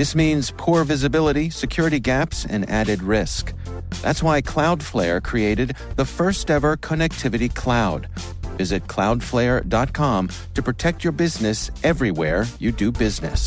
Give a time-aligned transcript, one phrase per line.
[0.00, 3.52] This means poor visibility, security gaps, and added risk.
[4.00, 8.08] That's why Cloudflare created the first ever connectivity cloud.
[8.56, 13.46] Visit cloudflare.com to protect your business everywhere you do business.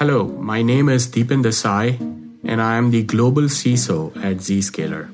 [0.00, 2.00] Hello, my name is Deepen Desai,
[2.42, 5.08] and I am the global CISO at Zscaler.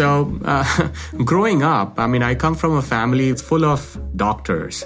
[0.00, 0.64] So, uh,
[1.26, 4.82] growing up, I mean, I come from a family full of doctors.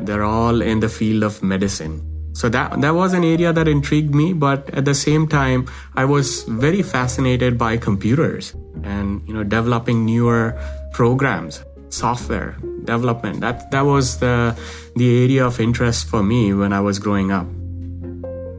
[0.00, 2.04] They're all in the field of medicine.
[2.34, 5.64] So that that was an area that intrigued me, but at the same time,
[5.96, 8.52] I was very fascinated by computers
[8.82, 10.60] and you know developing newer
[10.92, 13.40] programs, software development.
[13.40, 14.52] That that was the
[14.94, 17.48] the area of interest for me when I was growing up.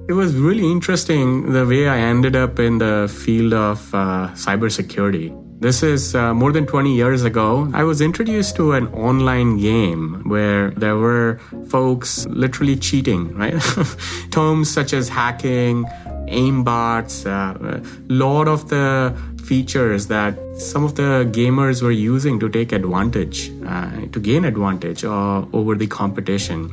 [0.09, 5.44] It was really interesting the way I ended up in the field of uh, cybersecurity.
[5.59, 7.69] This is uh, more than 20 years ago.
[7.73, 11.39] I was introduced to an online game where there were
[11.69, 13.55] folks literally cheating, right?
[14.31, 15.85] Terms such as hacking,
[16.27, 17.81] aimbots, uh, a
[18.13, 24.07] lot of the features that some of the gamers were using to take advantage, uh,
[24.11, 26.69] to gain advantage uh, over the competition.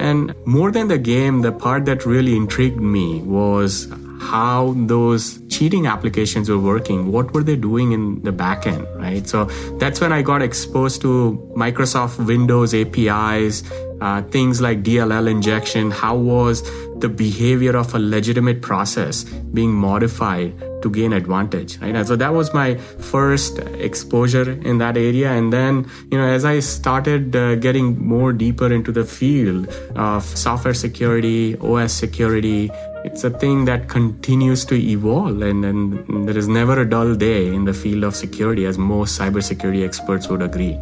[0.00, 3.88] And more than the game, the part that really intrigued me was
[4.20, 7.12] how those cheating applications were working.
[7.12, 9.26] What were they doing in the backend, right?
[9.26, 9.44] So
[9.78, 13.62] that's when I got exposed to Microsoft Windows APIs,
[14.00, 15.90] uh, things like DLL injection.
[15.90, 16.62] How was
[17.00, 20.52] the behavior of a legitimate process being modified
[20.82, 21.94] to gain advantage, right?
[21.94, 25.32] And so that was my first exposure in that area.
[25.32, 30.24] And then, you know, as I started uh, getting more deeper into the field of
[30.24, 32.70] software security, OS security,
[33.04, 37.46] it's a thing that continues to evolve and, and there is never a dull day
[37.46, 40.76] in the field of security as most cybersecurity experts would agree.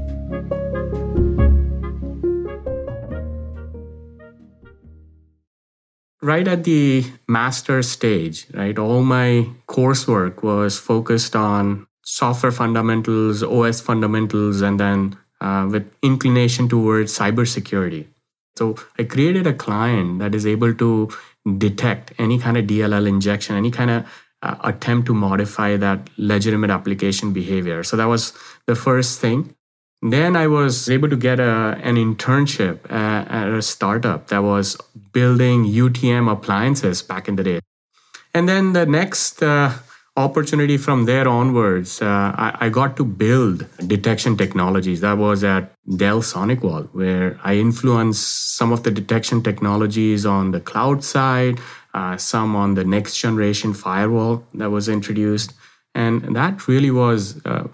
[6.25, 13.83] Right at the master stage, right, all my coursework was focused on software fundamentals, OS
[13.83, 18.07] fundamentals, and then uh, with inclination towards cybersecurity.
[18.57, 21.11] So I created a client that is able to
[21.59, 24.07] detect any kind of DLL injection, any kind of
[24.41, 27.83] uh, attempt to modify that legitimate application behavior.
[27.83, 28.33] So that was
[28.65, 29.55] the first thing.
[30.01, 34.79] Then I was able to get a, an internship at, at a startup that was
[35.15, 37.61] building UTM appliances back in the day.
[38.35, 39.73] And then the next uh,
[40.17, 45.01] opportunity from there onwards, uh, I, I, got to build detection technologies.
[45.01, 50.61] That was at Dell SonicWall, where I influenced some of the detection technologies on the
[50.61, 51.61] cloud side,
[51.95, 55.55] uh, some on the next generation firewall that was introduced.
[55.95, 57.69] And that really was uh,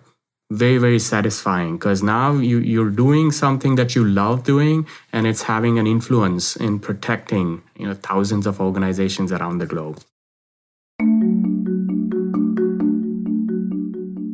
[0.50, 5.42] very, very satisfying because now you, you're doing something that you love doing and it's
[5.42, 10.02] having an influence in protecting you know, thousands of organizations around the globe.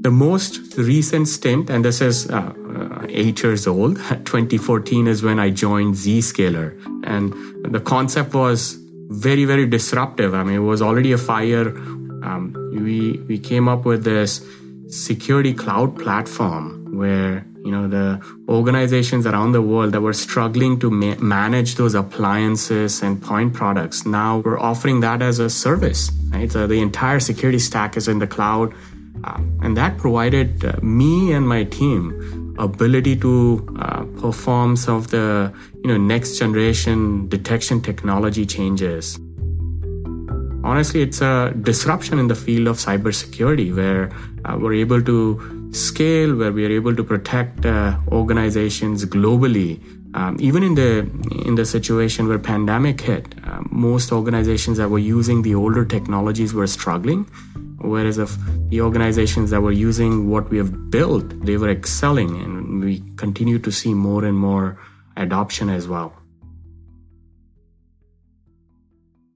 [0.02, 5.38] The most recent stint, and this is uh, uh, eight years old, 2014 is when
[5.38, 6.72] I joined Zscaler.
[7.04, 7.34] And
[7.72, 8.78] the concept was
[9.08, 10.32] very, very disruptive.
[10.32, 11.68] I mean, it was already a fire.
[12.22, 14.40] Um, we, we came up with this
[14.88, 20.90] security cloud platform where you know the organizations around the world that were struggling to
[20.90, 26.52] ma- manage those appliances and point products now we're offering that as a service right
[26.52, 28.72] so the entire security stack is in the cloud
[29.24, 35.10] um, and that provided uh, me and my team ability to uh, perform some of
[35.10, 35.52] the
[35.82, 39.18] you know next generation detection technology changes.
[40.70, 44.10] Honestly, it's a disruption in the field of cybersecurity where
[44.44, 45.18] uh, we're able to
[45.72, 49.70] scale, where we are able to protect uh, organizations globally.
[50.14, 50.90] Um, even in the
[51.48, 56.54] in the situation where pandemic hit, uh, most organizations that were using the older technologies
[56.54, 57.26] were struggling
[57.78, 58.36] Whereas if
[58.68, 63.58] the organizations that were using what we have built, they were excelling and we continue
[63.58, 64.78] to see more and more
[65.16, 66.12] adoption as well.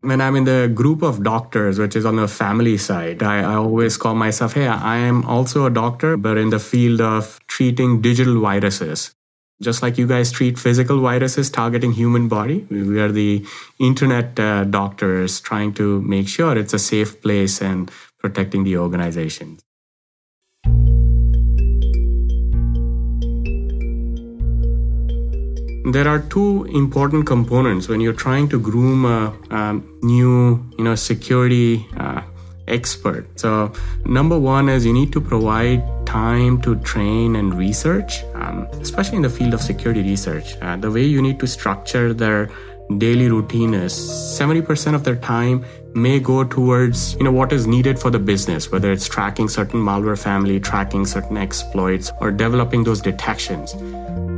[0.02, 3.54] When I'm in the group of doctors, which is on the family side, I, I
[3.56, 8.00] always call myself, hey, I am also a doctor, but in the field of treating
[8.00, 9.14] digital viruses.
[9.60, 13.44] Just like you guys treat physical viruses targeting human body, we are the
[13.78, 19.58] internet uh, doctors trying to make sure it's a safe place and protecting the organization.
[25.92, 30.94] There are two important components when you're trying to groom a, a new, you know,
[30.94, 32.22] security uh,
[32.68, 33.26] expert.
[33.40, 33.72] So,
[34.04, 39.22] number one is you need to provide time to train and research, um, especially in
[39.22, 40.56] the field of security research.
[40.62, 42.50] Uh, the way you need to structure their
[42.98, 45.64] daily routine is 70% of their time
[45.94, 49.80] may go towards you know what is needed for the business whether it's tracking certain
[49.80, 53.74] malware family tracking certain exploits or developing those detections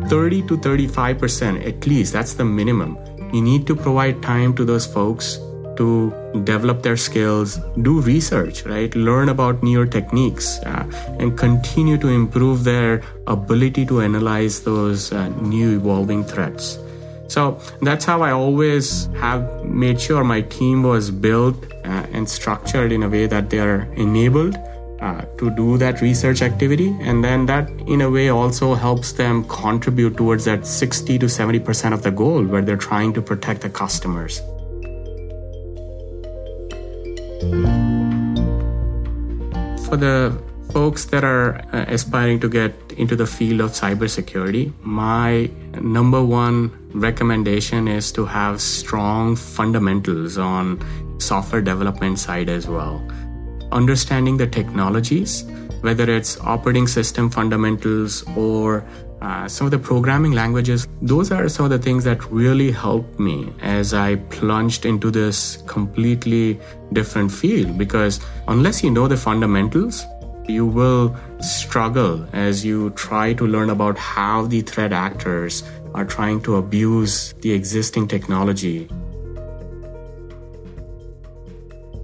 [0.08, 2.98] 30 to 35% at least that's the minimum
[3.32, 5.38] you need to provide time to those folks
[5.76, 6.12] to
[6.44, 8.94] develop their skills, do research, right?
[8.94, 10.84] Learn about newer techniques uh,
[11.18, 16.78] and continue to improve their ability to analyze those uh, new evolving threats.
[17.28, 22.92] So that's how I always have made sure my team was built uh, and structured
[22.92, 24.58] in a way that they are enabled
[25.02, 26.96] uh, to do that research activity.
[27.00, 31.92] And then that, in a way, also helps them contribute towards that 60 to 70%
[31.92, 34.38] of the goal where they're trying to protect the customers.
[39.88, 40.38] For the
[40.72, 45.50] folks that are uh, aspiring to get into the field of cybersecurity, my
[45.80, 50.80] number one recommendation is to have strong fundamentals on
[51.18, 53.02] software development side as well.
[53.72, 55.44] Understanding the technologies,
[55.80, 58.84] whether it's operating system fundamentals or
[59.22, 63.18] uh, some of the programming languages, those are some of the things that really helped
[63.18, 66.60] me as I plunged into this completely
[66.92, 67.78] different field.
[67.78, 70.04] Because unless you know the fundamentals,
[70.46, 75.62] you will struggle as you try to learn about how the threat actors
[75.94, 78.88] are trying to abuse the existing technology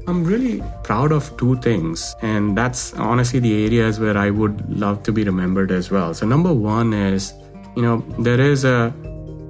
[0.09, 5.03] I'm really proud of two things, and that's honestly the areas where I would love
[5.03, 6.15] to be remembered as well.
[6.15, 7.35] So, number one is,
[7.77, 8.91] you know, there is a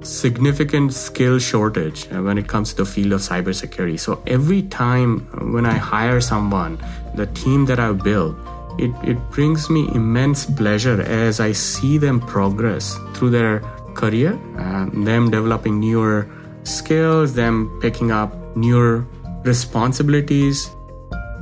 [0.01, 3.97] significant skill shortage uh, when it comes to the field of cybersecurity.
[3.97, 5.19] So, every time
[5.53, 6.77] when I hire someone,
[7.15, 8.35] the team that I've built,
[8.77, 13.61] it, it brings me immense pleasure as I see them progress through their
[13.95, 16.29] career, uh, them developing newer
[16.63, 19.07] skills, them picking up newer
[19.43, 20.69] responsibilities.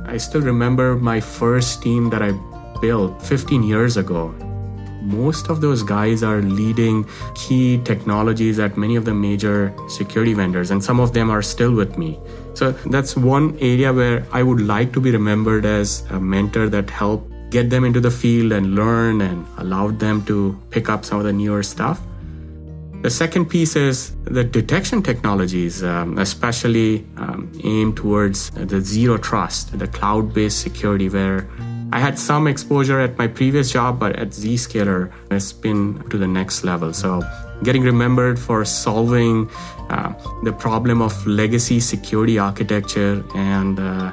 [0.06, 2.32] I still remember my first team that I
[2.80, 4.34] built 15 years ago.
[5.02, 10.70] Most of those guys are leading key technologies at many of the major security vendors,
[10.70, 12.18] and some of them are still with me.
[12.54, 16.90] So that's one area where I would like to be remembered as a mentor that
[16.90, 21.18] helped get them into the field and learn and allowed them to pick up some
[21.18, 22.00] of the newer stuff.
[23.00, 29.78] The second piece is the detection technologies, um, especially um, aimed towards the zero trust,
[29.78, 31.48] the cloud based security, where
[31.92, 36.26] I had some exposure at my previous job, but at Zscaler, it's been to the
[36.26, 36.92] next level.
[36.92, 37.22] So,
[37.62, 39.48] getting remembered for solving
[39.90, 40.12] uh,
[40.42, 44.12] the problem of legacy security architecture and uh,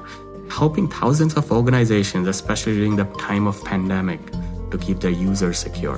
[0.50, 4.20] helping thousands of organizations, especially during the time of pandemic,
[4.70, 5.98] to keep their users secure.